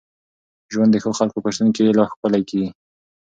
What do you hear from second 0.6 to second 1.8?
ژوند د ښو خلکو په شتون